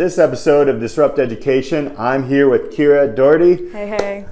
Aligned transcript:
this 0.00 0.16
episode 0.16 0.66
of 0.66 0.80
Disrupt 0.80 1.18
Education. 1.18 1.94
I'm 1.98 2.26
here 2.26 2.48
with 2.48 2.74
Kira 2.74 3.14
Doherty. 3.14 3.70
Hey, 3.70 3.86
hey. 3.86 4.26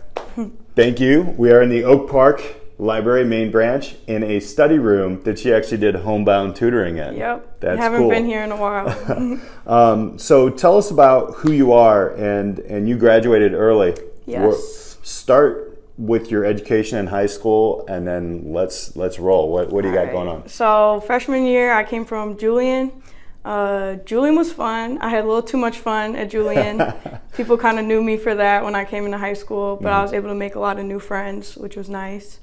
Thank 0.75 0.99
you. 0.99 1.35
We 1.37 1.53
are 1.53 1.61
in 1.61 1.69
the 1.69 1.85
Oak 1.85 2.11
Park 2.11 2.43
Library 2.79 3.27
main 3.27 3.51
branch 3.51 3.97
in 4.07 4.23
a 4.23 4.41
study 4.41 4.79
room 4.79 5.23
that 5.25 5.39
she 5.39 5.53
actually 5.53 5.77
did 5.77 5.95
homebound 5.97 6.57
tutoring 6.57 6.97
in. 6.97 7.17
Yep. 7.17 7.61
That's 7.61 7.79
I 7.79 7.83
Haven't 7.83 8.01
cool. 8.01 8.09
been 8.09 8.25
here 8.25 8.43
in 8.43 8.51
a 8.51 8.57
while. 8.57 9.41
Um, 9.67 10.19
so 10.19 10.49
tell 10.49 10.79
us 10.79 10.91
about 10.91 11.35
who 11.35 11.53
you 11.53 11.75
are 11.75 12.15
and 12.15 12.61
and 12.61 12.89
you 12.89 12.97
graduated 12.97 13.53
early. 13.53 13.95
Yes. 14.25 14.43
Wha- 14.43 15.05
Start 15.05 15.83
with 15.99 16.31
your 16.31 16.47
education 16.47 16.97
in 16.97 17.09
high 17.09 17.27
school 17.27 17.85
and 17.91 18.07
then 18.09 18.55
let's 18.55 18.97
let's 18.97 19.19
roll. 19.19 19.53
What 19.53 19.69
what 19.69 19.83
do 19.83 19.89
you 19.89 19.95
got 19.95 20.13
going 20.13 20.29
on? 20.29 20.49
so, 20.49 21.03
freshman 21.07 21.45
year, 21.45 21.75
I 21.75 21.85
came 21.85 22.07
from 22.07 22.39
Julian. 22.39 23.03
Uh, 23.49 23.95
Julian 24.05 24.37
was 24.37 24.53
fun. 24.53 24.99
I 24.99 25.09
had 25.09 25.25
a 25.25 25.27
little 25.27 25.43
too 25.43 25.57
much 25.57 25.79
fun 25.79 26.15
at 26.17 26.29
Julian. 26.29 26.83
People 27.35 27.57
kind 27.57 27.79
of 27.79 27.87
knew 27.87 28.03
me 28.03 28.19
for 28.19 28.35
that 28.35 28.63
when 28.63 28.75
I 28.75 28.85
came 28.85 29.07
into 29.07 29.17
high 29.17 29.33
school, 29.33 29.77
but 29.77 29.89
Mm-hmm. 29.89 30.01
I 30.01 30.03
was 30.03 30.13
able 30.13 30.29
to 30.29 30.35
make 30.35 30.55
a 30.55 30.61
lot 30.61 30.79
of 30.79 30.85
new 30.85 30.99
friends, 30.99 31.57
which 31.57 31.75
was 31.75 31.89
nice. 31.89 32.41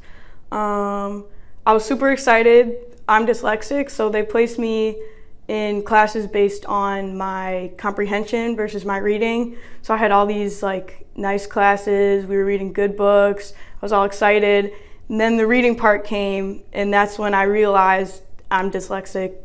Um, 0.51 1.25
I 1.63 1.73
was 1.73 1.85
super 1.85 2.09
excited. 2.09 2.75
I'm 3.07 3.27
dyslexic, 3.27 3.91
so 3.91 4.09
they 4.09 4.23
placed 4.23 4.57
me 4.57 4.99
in 5.47 5.83
classes 5.83 6.25
based 6.25 6.65
on 6.65 7.15
my 7.15 7.71
comprehension 7.77 8.55
versus 8.55 8.83
my 8.83 8.97
reading. 8.97 9.57
So 9.83 9.93
I 9.93 9.97
had 9.97 10.11
all 10.11 10.25
these 10.25 10.63
like 10.63 11.05
nice 11.15 11.45
classes. 11.45 12.25
We 12.25 12.35
were 12.35 12.45
reading 12.45 12.73
good 12.73 12.97
books. 12.97 13.53
I 13.53 13.85
was 13.85 13.91
all 13.91 14.05
excited. 14.05 14.73
And 15.09 15.21
then 15.21 15.37
the 15.37 15.45
reading 15.45 15.75
part 15.75 16.03
came, 16.03 16.63
and 16.73 16.91
that's 16.91 17.19
when 17.19 17.35
I 17.35 17.43
realized 17.43 18.23
I'm 18.49 18.71
dyslexic 18.71 19.35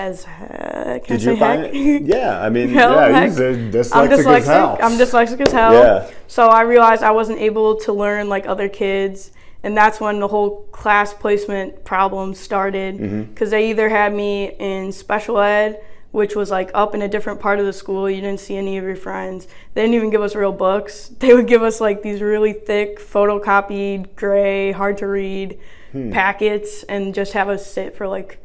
as 0.00 0.24
heck. 0.24 1.06
Did 1.06 1.22
you 1.22 1.36
find 1.36 1.62
heck? 1.66 1.74
it? 1.74 2.02
Yeah, 2.02 2.40
I 2.40 2.48
mean, 2.48 2.68
Hell, 2.78 2.92
yeah, 2.92 3.24
he's 3.24 3.36
dyslexic, 3.38 3.92
I'm 3.96 4.10
as 4.12 4.20
dyslexic. 4.26 4.44
hell. 4.46 4.78
I'm 4.82 4.92
dyslexic 4.98 5.40
as 5.46 5.52
hell. 5.52 5.72
Yeah. 5.74 6.10
So 6.26 6.48
I 6.48 6.62
realized 6.62 7.02
I 7.02 7.10
wasn't 7.12 7.38
able 7.40 7.76
to 7.80 7.92
learn 7.92 8.28
like 8.28 8.46
other 8.46 8.68
kids, 8.68 9.30
and 9.62 9.76
that's 9.76 10.00
when 10.00 10.20
the 10.20 10.28
whole 10.28 10.62
class 10.72 11.12
placement 11.14 11.84
problem 11.84 12.34
started. 12.34 12.96
Because 12.98 13.48
Mm-hmm. 13.48 13.50
they 13.50 13.70
either 13.70 13.88
had 13.88 14.14
me 14.14 14.52
in 14.58 14.92
special 14.92 15.38
ed, 15.38 15.80
which 16.12 16.34
was 16.34 16.50
like 16.50 16.70
up 16.74 16.94
in 16.94 17.02
a 17.02 17.08
different 17.08 17.38
part 17.40 17.58
of 17.60 17.66
the 17.66 17.72
school. 17.72 18.08
You 18.10 18.20
didn't 18.20 18.40
see 18.40 18.56
any 18.56 18.78
of 18.78 18.84
your 18.84 18.96
friends. 18.96 19.46
They 19.74 19.82
didn't 19.82 19.94
even 19.94 20.10
give 20.10 20.22
us 20.22 20.34
real 20.34 20.52
books. 20.52 21.10
They 21.20 21.34
would 21.34 21.46
give 21.46 21.62
us 21.62 21.80
like 21.80 22.02
these 22.02 22.20
really 22.22 22.52
thick, 22.54 22.98
photocopied, 22.98 24.16
gray, 24.16 24.72
hard 24.72 24.98
to 24.98 25.06
read 25.06 25.58
Hmm. 25.92 26.12
packets, 26.12 26.84
and 26.84 27.12
just 27.12 27.32
have 27.32 27.48
us 27.48 27.66
sit 27.66 27.96
for 27.96 28.06
like 28.06 28.38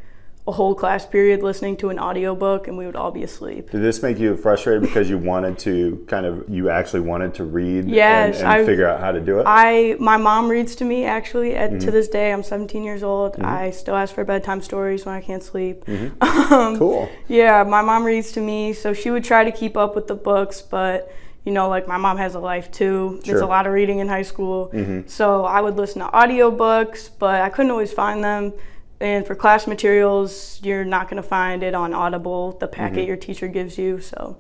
a 0.48 0.52
whole 0.52 0.76
class 0.76 1.08
period 1.08 1.42
listening 1.42 1.76
to 1.76 1.90
an 1.90 1.98
audiobook 1.98 2.68
and 2.68 2.78
we 2.78 2.86
would 2.86 2.96
all 2.96 3.10
be 3.10 3.24
asleep. 3.24 3.72
Did 3.72 3.82
this 3.82 4.04
make 4.04 4.20
you 4.20 4.38
frustrated 4.38 4.84
because 4.84 5.10
you 5.10 5.18
wanted 5.18 5.58
to 5.60 6.06
kind 6.08 6.24
of 6.24 6.48
you 6.48 6.70
actually 6.70 7.00
wanted 7.00 7.34
to 7.36 7.44
read 7.44 7.86
Yes, 7.90 8.36
and, 8.38 8.44
and 8.46 8.62
I- 8.62 8.66
figure 8.66 8.88
out 8.88 9.00
how 9.00 9.12
to 9.12 9.20
do 9.20 9.40
it? 9.40 9.44
I 9.48 9.96
my 10.00 10.18
mom 10.18 10.48
reads 10.48 10.76
to 10.76 10.86
me 10.86 11.04
actually 11.06 11.56
at 11.56 11.72
Mm-hmm. 11.72 11.80
to 11.80 11.92
this 11.92 12.08
day. 12.08 12.32
I'm 12.32 12.44
17 12.44 12.84
years 12.84 13.02
old. 13.02 13.40
I 13.42 13.72
still 13.72 13.96
ask 13.96 14.14
for 14.14 14.24
bedtime 14.24 14.62
stories 14.62 15.04
when 15.06 15.16
I 15.16 15.22
can't 15.22 15.42
sleep. 15.44 15.84
Um, 16.52 16.78
cool. 16.78 17.10
Yeah, 17.28 17.64
my 17.64 17.82
mom 17.82 18.04
reads 18.04 18.32
to 18.34 18.42
me, 18.42 18.72
so 18.74 18.94
she 18.94 19.10
would 19.10 19.24
try 19.24 19.44
to 19.44 19.52
keep 19.52 19.76
up 19.76 19.96
with 19.96 20.06
the 20.06 20.14
books, 20.14 20.62
but 20.62 21.12
you 21.44 21.52
know, 21.52 21.70
like 21.70 21.88
my 21.88 21.98
mom 21.98 22.18
has 22.18 22.36
a 22.36 22.40
life 22.40 22.72
too. 22.72 23.20
There's 23.26 23.40
Sure. 23.40 23.44
a 23.44 23.48
lot 23.48 23.66
of 23.66 23.74
reading 23.74 23.98
in 23.98 24.08
high 24.08 24.22
school. 24.22 24.72
So 25.08 25.44
I 25.46 25.60
would 25.62 25.76
listen 25.76 26.02
to 26.04 26.08
audiobooks, 26.10 27.10
but 27.18 27.42
I 27.42 27.50
couldn't 27.50 27.72
always 27.72 27.92
find 27.92 28.24
them. 28.24 28.54
And 29.06 29.26
for 29.26 29.36
class 29.36 29.68
materials, 29.68 30.60
you're 30.64 30.84
not 30.84 31.08
going 31.10 31.22
to 31.22 31.28
find 31.28 31.62
it 31.62 31.76
on 31.76 31.94
Audible, 31.94 32.54
the 32.54 32.68
packet 32.68 33.06
your 33.06 33.18
teacher 33.18 33.48
gives 33.48 33.78
you. 33.78 34.00
So 34.00 34.38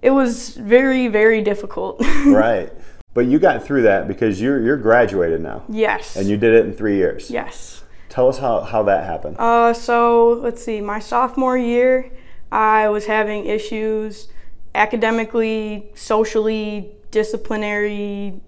it 0.00 0.10
was 0.10 0.56
very, 0.56 1.08
very 1.08 1.42
difficult. 1.42 2.00
right. 2.26 2.72
But 3.12 3.26
you 3.26 3.38
got 3.38 3.62
through 3.62 3.82
that 3.82 4.08
because 4.08 4.40
you're 4.40 4.62
you're 4.62 4.78
graduated 4.78 5.42
now. 5.42 5.64
yes. 5.68 6.16
And 6.16 6.26
you 6.26 6.38
did 6.38 6.54
it 6.54 6.64
in 6.64 6.72
three 6.72 6.96
years. 6.96 7.30
yes. 7.30 7.84
Tell 8.08 8.28
us 8.28 8.38
how, 8.38 8.60
how 8.60 8.82
that 8.84 9.04
happened. 9.04 9.36
Uh, 9.38 9.72
so 9.72 10.32
let's 10.42 10.62
see. 10.62 10.80
My 10.82 10.98
sophomore 10.98 11.56
year, 11.56 12.10
I 12.50 12.88
was 12.90 13.06
having 13.06 13.46
issues 13.46 14.28
academically, 14.74 15.90
socially, 15.94 16.92
disciplinary, 17.10 18.40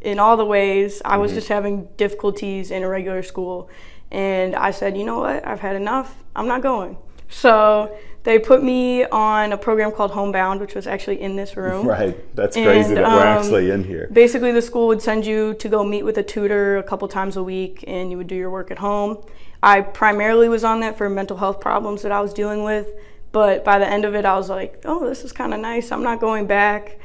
in 0.00 0.18
all 0.18 0.36
the 0.36 0.44
ways. 0.44 1.02
I 1.04 1.16
was 1.18 1.32
just 1.32 1.48
having 1.48 1.88
difficulties 1.96 2.70
in 2.70 2.82
a 2.82 2.88
regular 2.88 3.22
school, 3.22 3.68
and 4.14 4.54
I 4.54 4.70
said, 4.70 4.96
you 4.96 5.04
know 5.04 5.18
what? 5.18 5.44
I've 5.44 5.58
had 5.58 5.74
enough. 5.74 6.22
I'm 6.36 6.46
not 6.46 6.62
going. 6.62 6.96
So 7.28 7.98
they 8.22 8.38
put 8.38 8.62
me 8.62 9.04
on 9.04 9.52
a 9.52 9.58
program 9.58 9.90
called 9.90 10.12
Homebound, 10.12 10.60
which 10.60 10.76
was 10.76 10.86
actually 10.86 11.20
in 11.20 11.34
this 11.34 11.56
room. 11.56 11.84
right. 11.98 12.16
That's 12.36 12.54
crazy 12.54 12.90
And, 12.90 12.98
that 12.98 13.04
we're 13.08 13.26
um, 13.26 13.38
actually 13.38 13.70
in 13.70 13.82
here. 13.82 14.08
Basically, 14.12 14.52
the 14.52 14.62
school 14.62 14.86
would 14.86 15.02
send 15.02 15.26
you 15.26 15.54
to 15.54 15.68
go 15.68 15.82
meet 15.82 16.04
with 16.04 16.16
a 16.16 16.22
tutor 16.22 16.76
a 16.76 16.84
couple 16.84 17.08
times 17.08 17.36
a 17.36 17.42
week, 17.42 17.82
and 17.88 18.12
you 18.12 18.16
would 18.16 18.28
do 18.28 18.36
your 18.36 18.50
work 18.50 18.70
at 18.70 18.78
home. 18.78 19.18
I 19.64 19.80
primarily 19.80 20.48
was 20.48 20.62
on 20.62 20.78
that 20.80 20.96
for 20.96 21.10
mental 21.10 21.36
health 21.36 21.58
problems 21.58 22.02
that 22.02 22.12
I 22.12 22.20
was 22.20 22.32
dealing 22.32 22.62
with, 22.62 22.92
but 23.32 23.64
by 23.64 23.80
the 23.80 23.88
end 23.88 24.04
of 24.04 24.14
it, 24.14 24.24
I 24.24 24.36
was 24.36 24.48
like, 24.48 24.80
oh, 24.84 25.08
this 25.08 25.24
is 25.24 25.32
kind 25.32 25.52
of 25.52 25.58
nice. 25.58 25.90
I'm 25.90 26.04
not 26.04 26.20
going 26.20 26.46
back. 26.46 27.00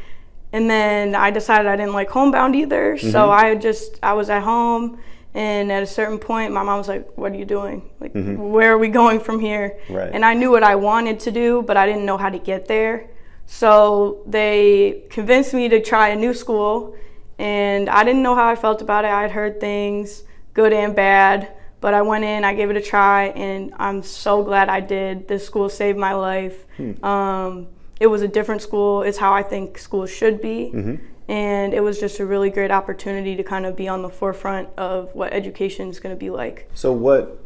And 0.53 0.69
then 0.69 1.15
I 1.15 1.31
decided 1.31 1.65
I 1.65 1.75
didn't 1.75 1.93
like 1.93 2.09
homebound 2.11 2.55
either, 2.55 2.99
so 2.99 3.31
I 3.31 3.55
just 3.55 3.97
I 4.03 4.13
was 4.13 4.29
at 4.29 4.43
home. 4.43 4.99
And 5.39 5.71
at 5.71 5.81
a 5.81 5.87
certain 5.87 6.19
point, 6.19 6.51
my 6.51 6.63
mom 6.63 6.79
was 6.79 6.89
like, 6.89 7.17
"What 7.17 7.31
are 7.31 7.37
you 7.37 7.45
doing? 7.45 7.89
Like, 8.01 8.13
mm-hmm. 8.13 8.51
where 8.51 8.73
are 8.73 8.77
we 8.77 8.89
going 8.89 9.21
from 9.21 9.39
here?" 9.39 9.79
Right. 9.89 10.11
And 10.13 10.25
I 10.25 10.33
knew 10.33 10.51
what 10.51 10.63
I 10.63 10.75
wanted 10.75 11.17
to 11.21 11.31
do, 11.31 11.61
but 11.61 11.77
I 11.77 11.85
didn't 11.85 12.05
know 12.05 12.17
how 12.17 12.29
to 12.29 12.39
get 12.51 12.67
there. 12.67 13.07
So 13.45 14.21
they 14.27 15.05
convinced 15.09 15.53
me 15.53 15.69
to 15.69 15.79
try 15.81 16.09
a 16.09 16.15
new 16.17 16.33
school, 16.33 16.93
and 17.37 17.89
I 17.89 18.03
didn't 18.03 18.21
know 18.21 18.35
how 18.35 18.49
I 18.49 18.55
felt 18.55 18.81
about 18.81 19.05
it. 19.05 19.11
I 19.11 19.21
had 19.21 19.31
heard 19.31 19.61
things, 19.61 20.23
good 20.53 20.73
and 20.73 20.93
bad, 20.93 21.47
but 21.79 21.93
I 21.93 22.01
went 22.01 22.25
in, 22.25 22.43
I 22.43 22.53
gave 22.53 22.69
it 22.69 22.75
a 22.75 22.81
try, 22.81 23.27
and 23.27 23.73
I'm 23.77 24.03
so 24.03 24.43
glad 24.43 24.67
I 24.67 24.81
did. 24.81 25.29
This 25.29 25.45
school 25.45 25.69
saved 25.69 25.97
my 25.97 26.13
life. 26.15 26.65
Hmm. 26.75 27.05
Um, 27.11 27.67
it 28.01 28.07
was 28.07 28.21
a 28.23 28.27
different 28.27 28.61
school. 28.61 29.03
It's 29.03 29.17
how 29.17 29.31
I 29.33 29.43
think 29.43 29.77
schools 29.77 30.11
should 30.11 30.41
be. 30.41 30.71
Mm-hmm. 30.73 30.95
And 31.29 31.75
it 31.75 31.81
was 31.81 31.99
just 31.99 32.19
a 32.19 32.25
really 32.25 32.49
great 32.49 32.71
opportunity 32.71 33.35
to 33.35 33.43
kind 33.43 33.67
of 33.67 33.75
be 33.75 33.87
on 33.87 34.01
the 34.01 34.09
forefront 34.09 34.67
of 34.77 35.13
what 35.13 35.31
education 35.31 35.87
is 35.87 35.99
going 35.99 36.13
to 36.13 36.19
be 36.19 36.31
like. 36.31 36.69
So 36.73 36.91
what 36.91 37.45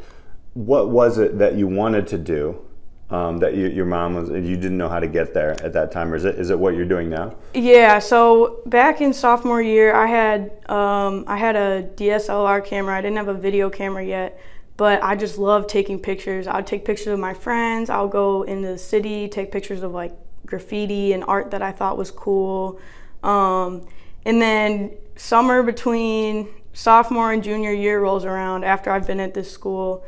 what 0.53 0.89
was 0.89 1.17
it 1.17 1.37
that 1.39 1.55
you 1.55 1.67
wanted 1.67 2.07
to 2.07 2.17
do 2.17 2.63
um, 3.09 3.39
that 3.39 3.55
you, 3.55 3.67
your 3.67 3.85
mom 3.85 4.15
was 4.15 4.29
you 4.29 4.55
didn't 4.55 4.77
know 4.77 4.87
how 4.87 4.99
to 4.99 5.07
get 5.07 5.33
there 5.33 5.51
at 5.63 5.73
that 5.73 5.91
time 5.91 6.13
or 6.13 6.15
is 6.15 6.23
it 6.23 6.35
is 6.35 6.49
it 6.49 6.57
what 6.57 6.75
you're 6.75 6.85
doing 6.85 7.09
now? 7.09 7.35
Yeah, 7.53 7.99
so 7.99 8.61
back 8.65 9.01
in 9.01 9.13
sophomore 9.13 9.61
year, 9.61 9.93
I 9.93 10.07
had 10.07 10.51
um, 10.69 11.25
I 11.27 11.35
had 11.35 11.57
a 11.57 11.83
DSLR 11.95 12.65
camera. 12.65 12.97
I 12.97 13.01
didn't 13.01 13.17
have 13.17 13.27
a 13.27 13.33
video 13.33 13.69
camera 13.69 14.03
yet, 14.03 14.39
but 14.77 15.03
I 15.03 15.17
just 15.17 15.37
loved 15.37 15.67
taking 15.69 15.99
pictures. 15.99 16.47
I'd 16.47 16.65
take 16.65 16.85
pictures 16.85 17.07
of 17.07 17.19
my 17.19 17.33
friends. 17.33 17.89
I'll 17.89 18.07
go 18.07 18.43
into 18.43 18.69
the 18.69 18.77
city, 18.77 19.27
take 19.27 19.51
pictures 19.51 19.83
of 19.83 19.91
like 19.91 20.13
graffiti 20.45 21.11
and 21.11 21.23
art 21.25 21.51
that 21.51 21.61
I 21.61 21.73
thought 21.73 21.97
was 21.97 22.11
cool. 22.11 22.79
Um, 23.23 23.87
and 24.25 24.41
then 24.41 24.91
summer 25.15 25.63
between 25.63 26.49
sophomore 26.73 27.31
and 27.31 27.43
junior 27.43 27.71
year 27.71 28.01
rolls 28.01 28.25
around 28.25 28.63
after 28.63 28.91
I've 28.91 29.07
been 29.07 29.19
at 29.19 29.33
this 29.33 29.51
school, 29.51 30.03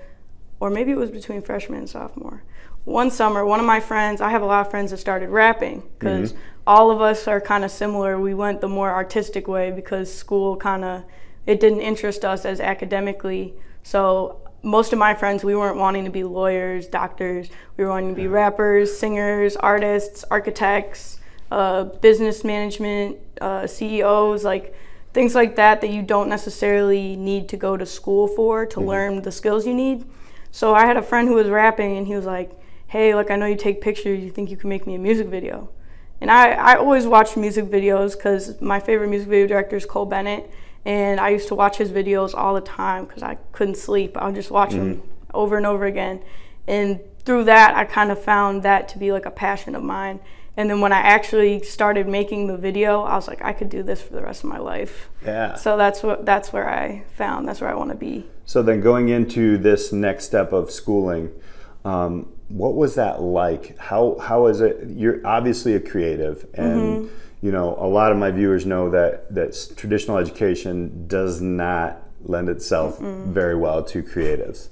or 0.59 0.69
maybe 0.69 0.91
it 0.91 0.97
was 0.97 1.11
between 1.11 1.41
freshman 1.41 1.79
and 1.79 1.89
sophomore. 1.89 2.43
One 2.83 3.09
summer, 3.09 3.45
one 3.45 3.59
of 3.59 3.65
my 3.65 3.79
friends, 3.79 4.21
I 4.21 4.29
have 4.29 4.41
a 4.41 4.45
lot 4.45 4.65
of 4.65 4.71
friends 4.71 4.91
that 4.91 4.97
started 4.97 5.29
rapping 5.29 5.83
because 5.97 6.35
all 6.67 6.91
of 6.91 7.01
us 7.01 7.27
are 7.27 7.41
kind 7.41 7.63
of 7.63 7.71
similar. 7.71 8.19
We 8.19 8.33
went 8.33 8.61
the 8.61 8.67
more 8.67 8.91
artistic 8.91 9.47
way 9.47 9.71
because 9.71 10.13
school 10.13 10.55
kind 10.55 10.83
of 10.83 11.03
it 11.45 11.59
didn't 11.59 11.81
interest 11.81 12.25
us 12.25 12.45
as 12.45 12.59
academically. 12.59 13.53
So 13.83 14.39
most 14.63 14.93
of 14.93 14.99
my 14.99 15.13
friends, 15.13 15.43
we 15.43 15.55
weren't 15.55 15.77
wanting 15.77 16.05
to 16.05 16.11
be 16.11 16.23
lawyers, 16.23 16.87
doctors. 16.87 17.49
We 17.77 17.83
were 17.83 17.91
wanting 17.91 18.15
to 18.15 18.21
be 18.21 18.27
rappers, 18.27 18.97
singers, 18.97 19.55
artists, 19.55 20.25
architects, 20.31 21.19
uh, 21.51 21.83
business 21.83 22.43
management, 22.43 23.17
uh, 23.41 23.67
CEOs, 23.67 24.43
like 24.43 24.75
things 25.13 25.35
like 25.35 25.55
that 25.55 25.81
that 25.81 25.89
you 25.89 26.01
don't 26.01 26.27
necessarily 26.27 27.15
need 27.15 27.47
to 27.49 27.57
go 27.57 27.77
to 27.77 27.85
school 27.85 28.27
for 28.27 28.65
to 28.65 28.81
learn 28.81 29.21
the 29.21 29.31
skills 29.31 29.65
you 29.65 29.73
need. 29.73 30.05
So 30.51 30.73
I 30.73 30.85
had 30.85 30.97
a 30.97 31.01
friend 31.01 31.27
who 31.27 31.35
was 31.35 31.47
rapping, 31.47 31.97
and 31.97 32.07
he 32.07 32.15
was 32.15 32.25
like, 32.25 32.51
"Hey, 32.87 33.13
look, 33.15 33.29
I 33.29 33.35
know 33.35 33.45
you 33.45 33.55
take 33.55 33.81
pictures. 33.81 34.23
You 34.23 34.31
think 34.31 34.49
you 34.49 34.57
can 34.57 34.69
make 34.69 34.87
me 34.87 34.95
a 34.95 34.99
music 34.99 35.27
video?" 35.27 35.69
And 36.21 36.31
I, 36.31 36.51
I 36.51 36.75
always 36.75 37.05
watch 37.05 37.35
music 37.35 37.65
videos 37.65 38.15
because 38.15 38.61
my 38.61 38.79
favorite 38.79 39.09
music 39.09 39.27
video 39.27 39.47
director 39.47 39.75
is 39.75 39.85
Cole 39.85 40.05
Bennett, 40.05 40.49
and 40.85 41.19
I 41.19 41.29
used 41.29 41.47
to 41.49 41.55
watch 41.55 41.77
his 41.77 41.91
videos 41.91 42.33
all 42.33 42.53
the 42.53 42.61
time 42.61 43.05
because 43.05 43.21
I 43.21 43.35
couldn't 43.51 43.77
sleep. 43.77 44.17
I 44.17 44.25
would 44.25 44.35
just 44.35 44.51
watch 44.51 44.71
them 44.71 45.01
over 45.33 45.57
and 45.57 45.65
over 45.65 45.85
again, 45.85 46.21
and 46.67 46.99
through 47.25 47.45
that, 47.45 47.75
I 47.75 47.85
kind 47.85 48.11
of 48.11 48.21
found 48.21 48.63
that 48.63 48.87
to 48.89 48.97
be 48.97 49.11
like 49.11 49.25
a 49.25 49.31
passion 49.31 49.75
of 49.75 49.83
mine. 49.83 50.19
And 50.57 50.69
then 50.69 50.79
when 50.79 50.93
I 50.93 50.99
actually 50.99 51.61
started 51.63 52.07
making 52.07 52.47
the 52.47 52.57
video, 52.57 53.01
I 53.01 53.15
was 53.15 53.27
like, 53.27 53.43
I 53.43 53.51
could 53.51 53.69
do 53.69 53.83
this 53.83 54.01
for 54.01 54.13
the 54.13 54.21
rest 54.21 54.43
of 54.43 54.49
my 54.49 54.57
life. 54.57 55.09
Yeah. 55.23 55.55
So 55.55 55.75
that's 55.75 56.01
what 56.01 56.25
that's 56.25 56.53
where 56.53 56.69
I 56.69 57.03
found 57.17 57.47
that's 57.47 57.61
where 57.61 57.69
I 57.69 57.75
want 57.75 57.91
to 57.91 57.97
be. 57.97 58.25
So 58.45 58.63
then 58.63 58.79
going 58.79 59.09
into 59.09 59.57
this 59.57 59.91
next 59.91 60.25
step 60.25 60.53
of 60.53 60.71
schooling, 60.71 61.31
um, 61.83 62.31
what 62.47 62.75
was 62.75 62.95
that 62.95 63.21
like? 63.21 63.77
How 63.77 64.17
how 64.19 64.47
is 64.47 64.61
it? 64.61 64.87
You're 64.87 65.25
obviously 65.25 65.75
a 65.75 65.79
creative, 65.79 66.45
and 66.53 66.81
mm-hmm. 66.81 67.15
you 67.41 67.51
know 67.51 67.75
a 67.79 67.87
lot 67.87 68.11
of 68.11 68.17
my 68.17 68.31
viewers 68.31 68.65
know 68.65 68.89
that 68.91 69.33
that 69.33 69.73
traditional 69.75 70.17
education 70.17 71.07
does 71.07 71.41
not 71.41 72.01
lend 72.21 72.49
itself 72.49 72.99
mm-hmm. 72.99 73.33
very 73.33 73.55
well 73.55 73.83
to 73.83 74.01
creatives. 74.01 74.69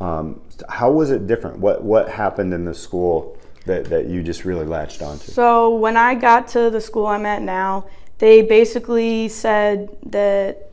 Um, 0.00 0.40
how 0.68 0.90
was 0.90 1.10
it 1.10 1.26
different? 1.26 1.58
What 1.58 1.84
what 1.84 2.08
happened 2.08 2.52
in 2.52 2.64
the 2.64 2.74
school 2.74 3.36
that, 3.66 3.86
that 3.86 4.06
you 4.06 4.22
just 4.22 4.44
really 4.44 4.66
latched 4.66 5.02
onto? 5.02 5.32
So 5.32 5.74
when 5.74 5.96
I 5.96 6.14
got 6.14 6.48
to 6.48 6.70
the 6.70 6.80
school 6.80 7.06
I'm 7.06 7.26
at 7.26 7.42
now, 7.42 7.86
they 8.18 8.42
basically 8.42 9.28
said 9.28 9.88
that 10.06 10.70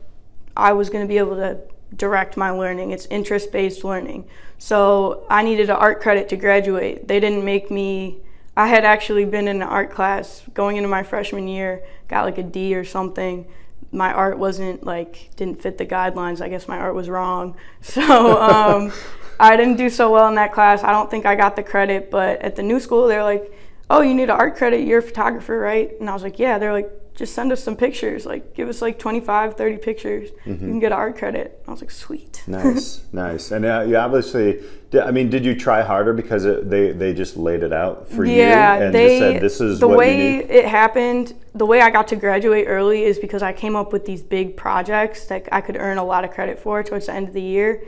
I 0.56 0.72
was 0.72 0.90
going 0.90 1.04
to 1.04 1.08
be 1.08 1.18
able 1.18 1.36
to 1.36 1.58
direct 1.96 2.36
my 2.36 2.50
learning. 2.50 2.90
It's 2.90 3.06
interest 3.06 3.52
based 3.52 3.84
learning. 3.84 4.28
So 4.58 5.26
I 5.30 5.42
needed 5.42 5.70
an 5.70 5.76
art 5.76 6.00
credit 6.00 6.28
to 6.30 6.36
graduate. 6.36 7.08
They 7.08 7.20
didn't 7.20 7.44
make 7.44 7.70
me. 7.70 8.18
I 8.56 8.66
had 8.66 8.84
actually 8.84 9.24
been 9.24 9.46
in 9.48 9.62
an 9.62 9.68
art 9.68 9.90
class 9.90 10.42
going 10.52 10.76
into 10.76 10.88
my 10.88 11.04
freshman 11.04 11.46
year, 11.46 11.82
got 12.08 12.24
like 12.24 12.38
a 12.38 12.42
D 12.42 12.74
or 12.74 12.84
something. 12.84 13.46
My 13.90 14.12
art 14.12 14.38
wasn't 14.38 14.84
like 14.84 15.30
didn't 15.36 15.62
fit 15.62 15.78
the 15.78 15.86
guidelines. 15.86 16.40
I 16.40 16.48
guess 16.48 16.68
my 16.68 16.78
art 16.78 16.94
was 16.94 17.08
wrong. 17.08 17.56
So 17.82 18.40
um, 18.40 18.92
I 19.40 19.56
didn't 19.56 19.76
do 19.76 19.88
so 19.88 20.10
well 20.12 20.28
in 20.28 20.34
that 20.34 20.52
class. 20.52 20.82
I 20.82 20.90
don't 20.90 21.10
think 21.10 21.26
I 21.26 21.34
got 21.34 21.56
the 21.56 21.62
credit, 21.62 22.10
but 22.10 22.40
at 22.42 22.56
the 22.56 22.62
new 22.62 22.80
school, 22.80 23.06
they're 23.06 23.22
like, 23.22 23.52
oh, 23.88 24.02
you 24.02 24.14
need 24.14 24.24
an 24.24 24.30
art 24.30 24.56
credit. 24.56 24.86
You're 24.86 24.98
a 24.98 25.02
photographer, 25.02 25.58
right? 25.58 25.92
And 26.00 26.10
I 26.10 26.12
was 26.12 26.22
like, 26.22 26.38
yeah. 26.38 26.58
They're 26.58 26.72
like, 26.72 26.90
just 27.18 27.34
send 27.34 27.50
us 27.50 27.62
some 27.62 27.74
pictures. 27.74 28.24
Like, 28.24 28.54
give 28.54 28.68
us 28.68 28.80
like 28.80 28.96
25, 28.96 29.56
30 29.56 29.76
pictures. 29.78 30.30
Mm-hmm. 30.30 30.50
You 30.50 30.56
can 30.56 30.78
get 30.78 30.92
art 30.92 31.18
credit. 31.18 31.60
I 31.66 31.72
was 31.72 31.80
like, 31.80 31.90
sweet. 31.90 32.44
Nice, 32.48 33.02
nice. 33.12 33.50
And 33.50 33.66
uh, 33.66 33.84
you 33.86 33.96
obviously, 33.96 34.62
did, 34.90 35.02
I 35.02 35.10
mean, 35.10 35.28
did 35.28 35.44
you 35.44 35.54
try 35.54 35.82
harder 35.82 36.14
because 36.14 36.46
it, 36.46 36.70
they, 36.70 36.92
they 36.92 37.12
just 37.12 37.36
laid 37.36 37.62
it 37.62 37.74
out 37.74 38.08
for 38.08 38.24
yeah, 38.24 38.78
you 38.78 38.84
and 38.84 38.94
they, 38.94 39.18
said, 39.18 39.42
this 39.42 39.60
is 39.60 39.80
the 39.80 39.88
way 39.88 40.36
it 40.36 40.64
happened. 40.64 41.34
The 41.54 41.66
way 41.66 41.82
I 41.82 41.90
got 41.90 42.08
to 42.08 42.16
graduate 42.16 42.66
early 42.68 43.02
is 43.02 43.18
because 43.18 43.42
I 43.42 43.52
came 43.52 43.76
up 43.76 43.92
with 43.92 44.06
these 44.06 44.22
big 44.22 44.56
projects 44.56 45.26
that 45.26 45.46
I 45.52 45.60
could 45.60 45.76
earn 45.76 45.98
a 45.98 46.04
lot 46.04 46.24
of 46.24 46.30
credit 46.30 46.58
for 46.58 46.82
towards 46.82 47.06
the 47.06 47.12
end 47.12 47.28
of 47.28 47.34
the 47.34 47.42
year 47.42 47.82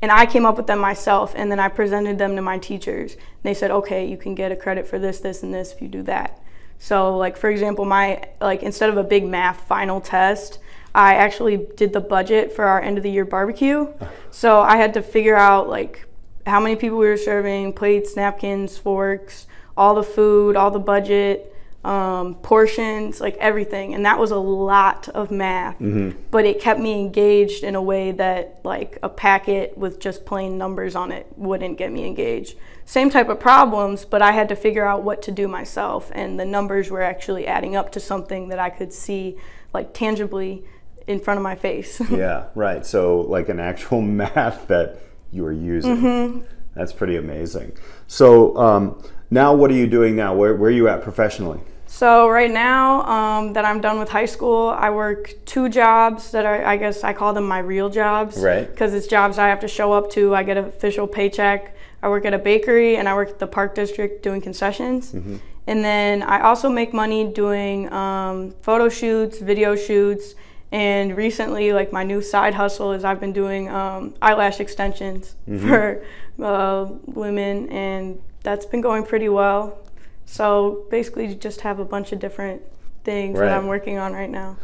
and 0.00 0.10
I 0.12 0.26
came 0.26 0.44
up 0.44 0.56
with 0.56 0.66
them 0.66 0.78
myself 0.78 1.32
and 1.36 1.50
then 1.50 1.58
I 1.58 1.68
presented 1.68 2.18
them 2.18 2.36
to 2.36 2.42
my 2.42 2.58
teachers. 2.58 3.14
And 3.14 3.42
they 3.42 3.54
said, 3.54 3.70
"Okay, 3.70 4.06
you 4.06 4.16
can 4.16 4.34
get 4.34 4.52
a 4.52 4.56
credit 4.56 4.86
for 4.86 4.98
this, 4.98 5.20
this 5.20 5.42
and 5.42 5.52
this 5.52 5.72
if 5.72 5.80
you 5.80 5.88
do 5.88 6.02
that." 6.02 6.40
So, 6.78 7.16
like 7.16 7.36
for 7.36 7.50
example, 7.50 7.84
my 7.84 8.22
like 8.40 8.62
instead 8.62 8.90
of 8.90 8.96
a 8.96 9.04
big 9.04 9.26
math 9.26 9.66
final 9.66 10.00
test, 10.00 10.58
I 10.94 11.14
actually 11.14 11.66
did 11.76 11.92
the 11.92 12.00
budget 12.00 12.52
for 12.52 12.64
our 12.64 12.80
end 12.80 12.96
of 12.96 13.02
the 13.02 13.10
year 13.10 13.24
barbecue. 13.24 13.82
Uh-huh. 13.82 14.10
So, 14.30 14.60
I 14.60 14.76
had 14.76 14.94
to 14.94 15.02
figure 15.02 15.36
out 15.36 15.68
like 15.68 16.06
how 16.46 16.60
many 16.60 16.76
people 16.76 16.98
we 16.98 17.06
were 17.06 17.16
serving, 17.16 17.72
plates, 17.72 18.16
napkins, 18.16 18.78
forks, 18.78 19.46
all 19.76 19.94
the 19.94 20.02
food, 20.02 20.56
all 20.56 20.70
the 20.70 20.78
budget, 20.78 21.55
um, 21.86 22.34
portions, 22.36 23.20
like 23.20 23.36
everything. 23.36 23.94
And 23.94 24.04
that 24.06 24.18
was 24.18 24.32
a 24.32 24.36
lot 24.36 25.08
of 25.10 25.30
math, 25.30 25.76
mm-hmm. 25.76 26.18
but 26.32 26.44
it 26.44 26.60
kept 26.60 26.80
me 26.80 26.98
engaged 27.00 27.62
in 27.62 27.76
a 27.76 27.82
way 27.82 28.10
that 28.10 28.58
like 28.64 28.98
a 29.04 29.08
packet 29.08 29.78
with 29.78 30.00
just 30.00 30.26
plain 30.26 30.58
numbers 30.58 30.96
on 30.96 31.12
it 31.12 31.28
wouldn't 31.36 31.78
get 31.78 31.92
me 31.92 32.04
engaged. 32.04 32.58
Same 32.86 33.08
type 33.08 33.28
of 33.28 33.38
problems, 33.38 34.04
but 34.04 34.20
I 34.20 34.32
had 34.32 34.48
to 34.48 34.56
figure 34.56 34.84
out 34.84 35.04
what 35.04 35.22
to 35.22 35.32
do 35.32 35.46
myself. 35.46 36.10
And 36.12 36.40
the 36.40 36.44
numbers 36.44 36.90
were 36.90 37.02
actually 37.02 37.46
adding 37.46 37.76
up 37.76 37.92
to 37.92 38.00
something 38.00 38.48
that 38.48 38.58
I 38.58 38.68
could 38.68 38.92
see 38.92 39.36
like 39.72 39.94
tangibly 39.94 40.64
in 41.06 41.20
front 41.20 41.38
of 41.38 41.44
my 41.44 41.54
face. 41.54 42.02
yeah, 42.10 42.46
right. 42.56 42.84
So 42.84 43.20
like 43.20 43.48
an 43.48 43.60
actual 43.60 44.00
math 44.02 44.66
that 44.66 44.98
you 45.30 45.44
were 45.44 45.52
using. 45.52 45.96
Mm-hmm. 45.98 46.40
That's 46.74 46.92
pretty 46.92 47.14
amazing. 47.14 47.76
So 48.08 48.56
um, 48.56 49.00
now 49.30 49.54
what 49.54 49.70
are 49.70 49.74
you 49.74 49.86
doing 49.86 50.16
now? 50.16 50.34
Where, 50.34 50.56
where 50.56 50.68
are 50.68 50.72
you 50.72 50.88
at 50.88 51.02
professionally? 51.02 51.60
So 51.96 52.28
right 52.28 52.50
now 52.50 53.06
um, 53.06 53.54
that 53.54 53.64
I'm 53.64 53.80
done 53.80 53.98
with 53.98 54.10
high 54.10 54.26
school, 54.26 54.68
I 54.68 54.90
work 54.90 55.32
two 55.46 55.70
jobs 55.70 56.30
that 56.32 56.44
are, 56.44 56.62
I 56.62 56.76
guess 56.76 57.02
I 57.02 57.14
call 57.14 57.32
them 57.32 57.48
my 57.48 57.60
real 57.60 57.88
jobs. 57.88 58.36
Right. 58.36 58.70
Because 58.70 58.92
it's 58.92 59.06
jobs 59.06 59.38
I 59.38 59.48
have 59.48 59.60
to 59.60 59.68
show 59.68 59.94
up 59.94 60.10
to. 60.10 60.34
I 60.34 60.42
get 60.42 60.58
an 60.58 60.66
official 60.66 61.06
paycheck. 61.06 61.74
I 62.02 62.10
work 62.10 62.26
at 62.26 62.34
a 62.34 62.38
bakery 62.38 62.98
and 62.98 63.08
I 63.08 63.14
work 63.14 63.30
at 63.30 63.38
the 63.38 63.46
park 63.46 63.74
district 63.74 64.22
doing 64.22 64.42
concessions. 64.42 65.14
Mm-hmm. 65.14 65.36
And 65.68 65.82
then 65.82 66.22
I 66.22 66.42
also 66.42 66.68
make 66.68 66.92
money 66.92 67.32
doing 67.32 67.90
um, 67.90 68.50
photo 68.60 68.90
shoots, 68.90 69.38
video 69.38 69.74
shoots, 69.74 70.34
and 70.72 71.16
recently, 71.16 71.72
like 71.72 71.92
my 71.92 72.02
new 72.02 72.20
side 72.20 72.52
hustle 72.52 72.92
is 72.92 73.04
I've 73.04 73.20
been 73.20 73.32
doing 73.32 73.70
um, 73.70 74.12
eyelash 74.20 74.60
extensions 74.60 75.34
mm-hmm. 75.48 75.66
for 75.66 76.04
uh, 76.44 76.92
women, 77.06 77.70
and 77.70 78.20
that's 78.42 78.66
been 78.66 78.82
going 78.82 79.04
pretty 79.04 79.30
well. 79.30 79.78
So 80.26 80.86
basically, 80.90 81.34
just 81.34 81.62
have 81.62 81.78
a 81.78 81.84
bunch 81.84 82.12
of 82.12 82.18
different 82.18 82.62
things 83.04 83.38
right. 83.38 83.46
that 83.46 83.56
I'm 83.56 83.68
working 83.68 83.96
on 83.96 84.12
right 84.12 84.28
now. 84.28 84.56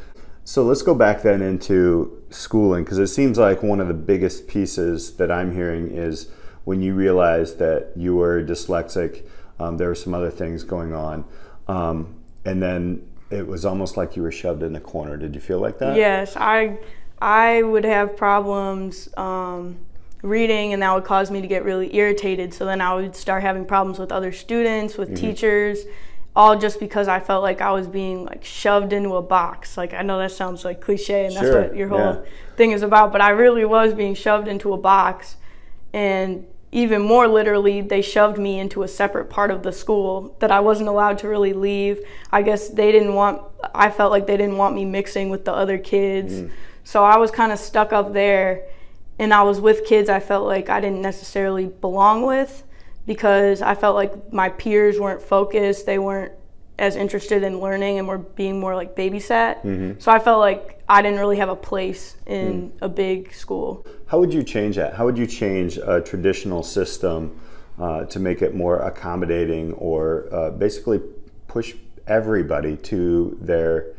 So 0.45 0.65
let's 0.65 0.83
go 0.83 0.95
back 0.95 1.23
then 1.23 1.41
into 1.41 2.21
schooling 2.31 2.83
because 2.85 2.99
it 2.99 3.07
seems 3.07 3.39
like 3.39 3.63
one 3.63 3.81
of 3.81 3.87
the 3.87 3.95
biggest 3.95 4.49
pieces 4.49 5.15
that 5.17 5.31
I'm 5.31 5.55
hearing 5.55 5.93
is 5.93 6.31
when 6.65 6.83
you 6.83 6.95
realized 6.95 7.59
that 7.59 7.93
you 7.97 8.17
were 8.17 8.43
dyslexic, 8.43 9.25
um, 9.61 9.77
there 9.79 9.89
were 9.89 9.95
some 9.95 10.15
other 10.15 10.31
things 10.31 10.65
going 10.65 10.93
on, 10.93 11.25
um, 11.69 12.17
and 12.45 12.61
then 12.61 13.09
it 13.31 13.47
was 13.47 13.65
almost 13.65 13.97
like 13.97 14.17
you 14.17 14.23
were 14.23 14.33
shoved 14.33 14.63
in 14.65 14.75
a 14.75 14.81
corner. 14.81 15.17
Did 15.17 15.35
you 15.35 15.41
feel 15.41 15.61
like 15.61 15.79
that? 15.79 15.97
Yes, 15.97 16.37
I 16.37 16.79
I 17.21 17.63
would 17.63 17.85
have 17.85 18.17
problems. 18.17 19.09
Um, 19.17 19.79
reading 20.23 20.73
and 20.73 20.83
that 20.83 20.95
would 20.95 21.05
cause 21.05 21.31
me 21.31 21.41
to 21.41 21.49
get 21.49 21.65
really 21.65 21.95
irritated. 21.95 22.55
So 22.55 22.65
then 22.65 22.81
i 22.81 22.95
would 22.95 23.15
start 23.15 23.43
having 23.43 23.65
problems 23.65 23.99
with 23.99 24.13
other 24.13 24.33
students 24.33 24.97
with 24.97 25.09
mm-hmm. 25.09 25.27
teachers 25.27 25.85
all 26.35 26.59
just 26.59 26.81
because 26.81 27.09
i 27.09 27.21
felt 27.21 27.43
like 27.43 27.61
i 27.61 27.71
was 27.71 27.87
being 27.87 28.25
like 28.25 28.45
shoved 28.45 28.93
into 28.93 29.17
a 29.17 29.23
box. 29.23 29.77
Like 29.77 29.93
i 29.93 30.03
know 30.03 30.19
that 30.19 30.31
sounds 30.31 30.65
like 30.65 30.81
cliche 30.81 31.27
and 31.27 31.37
that's 31.37 31.51
what 31.51 31.77
your 31.77 31.89
whole 31.89 31.99
yeah. 31.99 32.31
thing 32.57 32.71
is 32.71 32.83
about 32.83 33.13
but 33.13 33.21
i 33.21 33.31
really 33.31 33.65
was 33.65 33.93
being 33.95 34.15
shoved 34.15 34.49
into 34.49 34.73
a 34.73 34.79
box. 34.79 35.37
And 35.93 36.47
even 36.71 37.03
more 37.03 37.27
literally 37.27 37.83
they 37.83 38.01
shoved 38.01 38.39
me 38.39 38.59
into 38.59 38.83
a 38.83 38.89
separate 38.89 39.29
part 39.29 39.51
of 39.51 39.65
the 39.65 39.73
school 39.73 40.37
that 40.39 40.53
i 40.53 40.61
wasn't 40.61 40.89
allowed 40.89 41.19
to 41.19 41.29
really 41.29 41.53
leave. 41.53 42.01
I 42.31 42.43
guess 42.43 42.69
they 42.69 42.93
didn't 42.93 43.15
want 43.15 43.43
i 43.75 43.91
felt 43.91 44.13
like 44.13 44.29
they 44.29 44.37
didn't 44.37 44.57
want 44.57 44.77
me 44.77 44.85
mixing 44.85 45.31
with 45.31 45.45
the 45.45 45.53
other 45.53 45.79
kids. 45.79 46.35
Mm. 46.35 46.51
so 46.85 47.03
i 47.05 47.17
was 47.17 47.33
kind 47.33 47.51
of 47.51 47.59
stuck 47.59 47.93
up 47.93 48.13
there 48.13 48.63
and 49.23 49.33
I 49.33 49.43
was 49.43 49.61
with 49.61 49.87
kids 49.87 50.09
I 50.09 50.19
felt 50.19 50.47
like 50.47 50.69
I 50.69 50.81
didn't 50.81 51.01
necessarily 51.01 51.67
belong 51.67 52.27
with 52.27 52.65
because 53.07 53.63
I 53.63 53.77
felt 53.77 53.95
like 53.95 54.33
my 54.33 54.49
peers 54.49 54.99
weren't 54.99 55.23
focused, 55.23 55.87
they 55.87 56.01
weren't 56.01 56.33
as 56.77 56.97
interested 56.97 57.45
in 57.45 57.61
learning 57.61 58.01
and 58.01 58.09
were 58.09 58.19
being 58.19 58.59
more 58.59 58.75
like 58.75 58.97
babysat. 58.97 59.63
Mm-hmm. 59.63 60.01
So 60.01 60.11
I 60.11 60.19
felt 60.19 60.41
like 60.41 60.83
I 60.89 61.03
didn't 61.03 61.21
really 61.21 61.37
have 61.37 61.51
a 61.51 61.55
place 61.55 62.17
in 62.27 62.71
mm. 62.71 62.79
a 62.81 62.89
big 62.89 63.33
school. 63.33 63.87
How 64.07 64.19
would 64.19 64.35
you 64.35 64.43
change 64.43 64.75
that? 64.75 64.95
How 64.95 65.05
would 65.05 65.17
you 65.17 65.29
change 65.29 65.77
a 65.79 66.01
traditional 66.01 66.65
system 66.65 67.41
uh, 67.79 68.07
to 68.07 68.19
make 68.19 68.43
it 68.43 68.57
more 68.57 68.81
accommodating 68.81 69.73
or 69.75 70.29
uh, 70.33 70.51
basically 70.51 71.01
push 71.47 71.77
everybody 72.09 72.77
to 72.77 73.39
their 73.41 73.95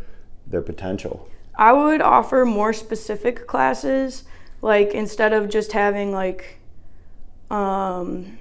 their 0.48 0.62
potential? 0.62 1.30
I 1.56 1.72
would 1.72 2.01
offer 2.01 2.44
more 2.44 2.74
specific 2.74 3.48
classes 3.48 4.25
like 4.63 4.93
instead 4.93 5.34
of 5.34 5.50
just 5.50 5.74
having 5.74 6.13
like 6.13 6.58
um, 7.51 8.39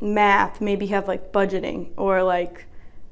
math, 0.00 0.60
maybe 0.60 0.86
have 0.86 1.08
like 1.08 1.32
budgeting 1.32 1.88
or 1.96 2.22
like 2.22 2.66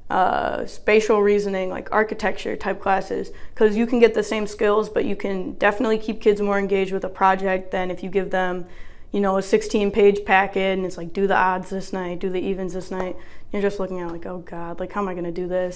uh, 0.09 0.65
spatial 0.65 1.21
reasoning, 1.21 1.69
like 1.69 1.91
architecture 1.91 2.55
type 2.55 2.79
classes, 2.81 3.31
because 3.53 3.75
you 3.75 3.85
can 3.85 3.99
get 3.99 4.13
the 4.13 4.23
same 4.23 4.47
skills, 4.47 4.87
but 4.87 5.03
you 5.03 5.17
can 5.17 5.51
definitely 5.55 5.97
keep 5.97 6.21
kids 6.21 6.39
more 6.39 6.57
engaged 6.57 6.93
with 6.93 7.03
a 7.03 7.09
project 7.09 7.71
than 7.71 7.91
if 7.91 8.01
you 8.01 8.09
give 8.09 8.31
them, 8.31 8.65
you 9.11 9.19
know, 9.19 9.35
a 9.37 9.41
16 9.41 9.91
page 9.91 10.23
packet 10.23 10.77
and 10.77 10.85
it's 10.85 10.97
like, 10.97 11.11
do 11.11 11.27
the 11.27 11.35
odds 11.35 11.69
this 11.69 11.91
night, 11.91 12.19
do 12.19 12.29
the 12.29 12.39
evens 12.39 12.73
this 12.73 12.89
night. 12.89 13.17
You're 13.51 13.61
just 13.61 13.81
looking 13.81 13.99
at 13.99 14.09
like, 14.09 14.25
oh 14.25 14.39
God, 14.39 14.79
like 14.79 14.93
how 14.93 15.01
am 15.01 15.09
I 15.09 15.13
going 15.13 15.25
to 15.25 15.31
do 15.31 15.49
this? 15.49 15.75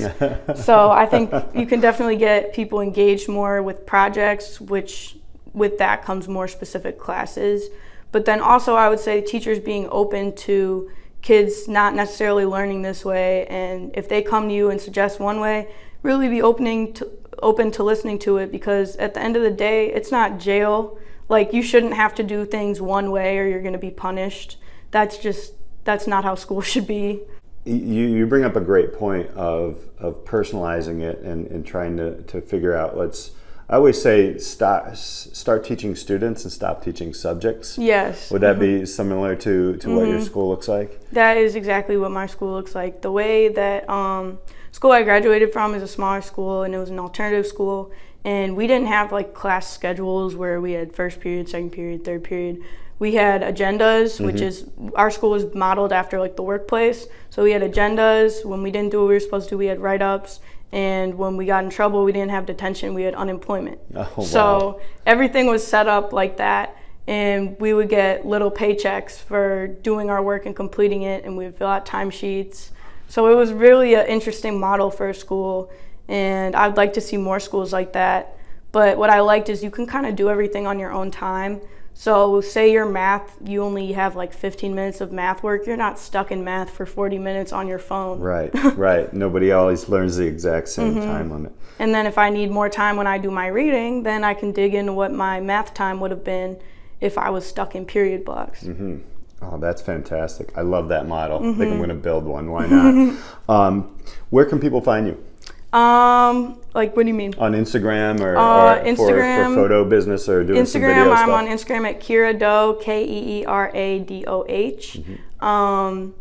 so 0.63 0.89
I 0.89 1.05
think 1.05 1.33
you 1.53 1.65
can 1.65 1.81
definitely 1.81 2.15
get 2.15 2.53
people 2.53 2.79
engaged 2.79 3.27
more 3.27 3.62
with 3.62 3.86
projects, 3.86 4.62
which 4.62 5.17
with 5.53 5.77
that 5.77 6.03
comes 6.03 6.27
more 6.27 6.48
specific 6.48 7.00
classes. 7.00 7.70
But 8.12 8.25
then 8.25 8.41
also, 8.41 8.75
I 8.75 8.89
would 8.89 9.00
say 9.00 9.22
teachers 9.22 9.60
being 9.60 9.88
open 9.91 10.36
to 10.38 10.89
kids 11.22 11.68
not 11.68 11.94
necessarily 11.94 12.46
learning 12.46 12.82
this 12.82 13.03
way, 13.06 13.46
and 13.48 13.91
if 13.96 14.10
they 14.10 14.22
come 14.22 14.48
to 14.48 14.53
you 14.53 14.70
and 14.70 14.79
suggest 14.79 15.20
one 15.20 15.39
way, 15.39 15.68
really 16.01 16.29
be 16.29 16.41
opening 16.41 16.94
to 16.94 17.10
open 17.41 17.72
to 17.72 17.84
listening 17.84 18.20
to 18.20 18.38
it 18.38 18.51
because 18.51 18.96
at 18.98 19.13
the 19.13 19.22
end 19.22 19.36
of 19.36 19.44
the 19.44 19.51
day, 19.51 19.91
it's 19.91 20.12
not 20.12 20.39
jail. 20.39 21.00
Like 21.27 21.53
you 21.53 21.62
shouldn't 21.62 21.94
have 21.94 22.15
to 22.15 22.24
do 22.24 22.46
things 22.46 22.82
one 22.82 23.12
way 23.12 23.38
or 23.38 23.48
you're 23.48 23.62
going 23.62 23.74
to 23.74 23.79
be 23.79 23.91
punished. 23.91 24.58
That's 24.91 25.18
just 25.18 25.53
that's 25.84 26.08
not 26.08 26.24
how 26.24 26.36
school 26.36 26.62
should 26.74 26.88
be. 26.88 27.22
You, 27.65 28.08
you 28.08 28.25
bring 28.25 28.46
up 28.46 28.56
a 28.56 28.62
great 28.62 28.94
point 28.94 29.29
of, 29.32 29.77
of 30.00 30.25
personalizing 30.25 31.01
it 31.01 31.20
and, 31.20 31.46
and 31.48 31.65
trying 31.65 31.98
to, 31.98 32.22
to 32.24 32.41
figure 32.41 32.74
out 32.74 32.98
let's 32.98 33.32
I 33.69 33.75
always 33.75 34.01
say 34.01 34.39
start 34.39 34.97
start 34.97 35.63
teaching 35.63 35.95
students 35.95 36.43
and 36.43 36.51
stop 36.51 36.83
teaching 36.83 37.13
subjects. 37.13 37.77
Yes. 37.77 38.31
Would 38.31 38.41
that 38.41 38.57
mm-hmm. 38.57 38.79
be 38.81 38.85
similar 38.88 39.35
to, 39.35 39.41
to 39.41 39.88
mm-hmm. 39.88 39.95
what 39.95 40.07
your 40.07 40.17
mm-hmm. 40.17 40.25
school 40.25 40.49
looks 40.49 40.67
like? 40.67 40.99
That 41.11 41.38
is 41.38 41.55
exactly 41.55 41.95
what 41.95 42.09
my 42.09 42.25
school 42.25 42.51
looks 42.51 42.73
like. 42.73 43.03
The 43.03 43.11
way 43.11 43.47
that 43.49 43.88
um, 43.88 44.39
school 44.71 44.91
I 44.91 45.03
graduated 45.03 45.53
from 45.53 45.75
is 45.75 45.83
a 45.83 45.88
smaller 45.88 46.21
school 46.21 46.63
and 46.63 46.73
it 46.73 46.79
was 46.79 46.89
an 46.89 46.97
alternative 46.97 47.45
school 47.45 47.91
and 48.25 48.57
we 48.57 48.65
didn't 48.65 48.88
have 48.88 49.11
like 49.11 49.35
class 49.35 49.71
schedules 49.71 50.35
where 50.35 50.59
we 50.59 50.71
had 50.71 50.95
first 50.95 51.19
period, 51.19 51.47
second 51.47 51.71
period, 51.71 52.03
third 52.03 52.23
period. 52.23 52.63
We 52.97 53.13
had 53.13 53.43
agendas, 53.43 54.15
mm-hmm. 54.15 54.25
which 54.25 54.41
is 54.41 54.65
our 54.95 55.11
school 55.11 55.29
was 55.29 55.53
modeled 55.53 55.93
after 55.93 56.19
like 56.19 56.35
the 56.35 56.43
workplace. 56.43 57.05
So 57.29 57.43
we 57.43 57.51
had 57.51 57.61
agendas. 57.61 58.43
When 58.43 58.63
we 58.63 58.71
didn't 58.71 58.89
do 58.91 59.01
what 59.01 59.09
we 59.09 59.13
were 59.13 59.19
supposed 59.19 59.47
to, 59.49 59.57
we 59.57 59.67
had 59.67 59.79
write 59.79 60.01
ups 60.01 60.39
and 60.71 61.17
when 61.17 61.35
we 61.35 61.45
got 61.45 61.63
in 61.63 61.69
trouble 61.69 62.03
we 62.03 62.11
didn't 62.11 62.31
have 62.31 62.45
detention 62.45 62.93
we 62.93 63.03
had 63.03 63.15
unemployment. 63.15 63.79
Oh, 63.95 64.23
so 64.23 64.41
wow. 64.41 64.81
everything 65.05 65.47
was 65.47 65.65
set 65.65 65.88
up 65.88 66.13
like 66.13 66.38
that 66.38 66.75
and 67.07 67.59
we 67.59 67.73
would 67.73 67.89
get 67.89 68.25
little 68.25 68.51
paychecks 68.51 69.17
for 69.17 69.67
doing 69.67 70.09
our 70.09 70.21
work 70.21 70.45
and 70.45 70.55
completing 70.55 71.03
it 71.03 71.25
and 71.25 71.35
we 71.35 71.45
would 71.45 71.55
fill 71.55 71.67
out 71.67 71.85
timesheets. 71.85 72.69
So 73.07 73.31
it 73.31 73.35
was 73.35 73.51
really 73.51 73.95
an 73.95 74.05
interesting 74.05 74.59
model 74.59 74.91
for 74.91 75.09
a 75.09 75.13
school 75.13 75.71
and 76.07 76.55
i'd 76.55 76.77
like 76.77 76.93
to 76.93 77.01
see 77.01 77.17
more 77.17 77.39
schools 77.39 77.73
like 77.73 77.93
that. 77.93 78.38
But 78.71 78.97
what 78.97 79.09
i 79.09 79.19
liked 79.21 79.49
is 79.49 79.63
you 79.63 79.71
can 79.71 79.88
kind 79.88 80.05
of 80.05 80.15
do 80.15 80.29
everything 80.29 80.67
on 80.67 80.77
your 80.79 80.91
own 80.91 81.09
time 81.09 81.61
so, 82.00 82.39
say 82.39 82.72
your 82.72 82.86
math, 82.86 83.36
you 83.44 83.62
only 83.62 83.91
have 83.91 84.15
like 84.15 84.32
15 84.32 84.74
minutes 84.74 85.01
of 85.01 85.12
math 85.12 85.44
work, 85.44 85.68
you're 85.68 85.75
not 85.75 86.00
stuck 86.00 86.32
in 86.32 86.46
math 86.46 86.70
for 86.70 86.86
40 86.86 87.18
minutes 87.18 87.51
on 87.51 87.68
your 87.68 87.77
phone. 87.77 88.22
Right, 88.22 88.51
right. 88.77 89.13
Nobody 89.13 89.51
always 89.51 89.89
learns 89.89 90.15
the 90.15 90.25
exact 90.25 90.70
same 90.70 90.96
mm-hmm. 90.96 91.01
time 91.01 91.29
limit. 91.29 91.51
And 91.77 91.94
then 91.94 92.06
if 92.06 92.18
I 92.18 92.29
need 92.29 92.51
more 92.51 92.70
time 92.70 92.96
when 92.96 93.06
I 93.06 93.18
do 93.18 93.29
my 93.29 93.48
reading, 93.48 94.03
then 94.03 94.24
I 94.24 94.34
can 94.34 94.53
dig 94.53 94.75
into 94.75 94.94
what 94.94 95.12
my 95.12 95.41
math 95.41 95.74
time 95.74 96.00
would 96.00 96.12
have 96.12 96.24
been 96.24 96.58
if 97.01 97.18
I 97.18 97.32
was 97.32 97.46
stuck 97.46 97.75
in 97.75 97.86
period 97.86 98.24
blocks. 98.24 98.63
Mm-hmm. 98.63 99.00
Oh, 99.41 99.58
that's 99.58 99.82
fantastic. 99.82 100.58
I 100.58 100.62
love 100.62 100.88
that 100.88 101.06
model. 101.06 101.39
Mm-hmm. 101.39 101.50
I 101.50 101.51
think 101.51 101.62
I'm 101.63 101.68
mm-hmm. 101.68 101.77
going 101.79 101.89
to 101.89 101.96
build 101.96 102.24
one. 102.24 102.50
Why 102.50 102.65
not? 102.65 103.18
um, 103.50 104.00
where 104.29 104.46
can 104.46 104.62
people 104.62 104.79
find 104.79 105.06
you? 105.06 105.77
Um, 105.77 106.62
like 106.79 106.95
what 106.95 107.03
do 107.03 107.09
you 107.09 107.13
mean? 107.13 107.36
On 107.38 107.51
Instagram 107.51 108.21
or, 108.21 108.38
uh, 108.38 108.79
or 108.79 108.83
Instagram, 108.83 109.50
for, 109.50 109.50
for, 109.50 109.55
photo 109.55 109.86
business 109.86 110.27
or 110.27 110.43
doing 110.43 110.63
Instagram, 110.63 110.67
some 110.67 110.81
video 110.81 111.12
I'm 111.12 111.27
stuff? 111.27 111.29
on 111.29 111.48
Instagram 111.48 111.89
at 111.89 112.00
Keira 112.00 112.38
Doe, 112.38 112.79
K 112.81 113.03
E 113.03 113.41
E 113.41 113.45
R 113.45 113.71
A 113.75 114.00
D 114.00 114.25
O 114.25 114.45
H. 114.48 115.00
Mm-hmm. 115.00 115.45
Um, 115.45 116.15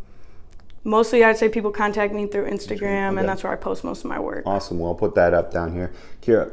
mostly 0.83 1.23
I'd 1.23 1.37
say 1.37 1.49
people 1.49 1.71
contact 1.71 2.13
me 2.13 2.27
through 2.27 2.49
Instagram, 2.49 3.11
okay. 3.11 3.19
and 3.19 3.29
that's 3.29 3.43
where 3.43 3.53
I 3.53 3.55
post 3.55 3.83
most 3.83 4.03
of 4.03 4.09
my 4.09 4.19
work. 4.19 4.43
Awesome. 4.45 4.79
Well, 4.79 4.89
I'll 4.89 4.95
put 4.95 5.15
that 5.15 5.33
up 5.33 5.51
down 5.51 5.73
here. 5.73 5.91
Keira, 6.21 6.51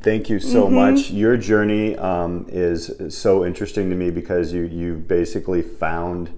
thank 0.00 0.28
you 0.28 0.40
so 0.40 0.64
mm-hmm. 0.64 0.74
much. 0.74 1.10
Your 1.10 1.36
journey 1.36 1.96
um, 1.96 2.46
is 2.48 2.90
so 3.08 3.46
interesting 3.46 3.88
to 3.90 3.96
me 3.96 4.10
because 4.10 4.52
you 4.52 4.64
you 4.64 4.94
basically 4.94 5.62
found 5.62 6.30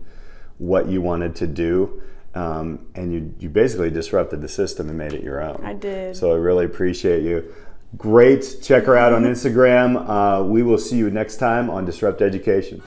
what 0.59 0.88
you 0.88 1.00
wanted 1.00 1.35
to 1.37 1.47
do 1.47 2.02
um, 2.34 2.87
and 2.94 3.12
you, 3.12 3.34
you 3.38 3.49
basically 3.49 3.90
disrupted 3.90 4.40
the 4.40 4.49
system 4.49 4.88
and 4.88 4.96
made 4.96 5.12
it 5.12 5.22
your 5.22 5.42
own. 5.42 5.64
I 5.64 5.75
did. 5.75 6.16
So 6.16 6.32
I 6.32 6.37
really 6.37 6.64
appreciate 6.64 7.22
you. 7.22 7.52
Great. 7.96 8.58
Check 8.62 8.84
her 8.84 8.96
out 8.96 9.12
on 9.12 9.25
Instagram. 9.25 10.08
Uh, 10.08 10.44
we 10.44 10.62
will 10.62 10.78
see 10.78 10.96
you 10.96 11.10
next 11.10 11.37
time 11.37 11.68
on 11.68 11.84
Disrupt 11.84 12.22
Education. 12.22 12.82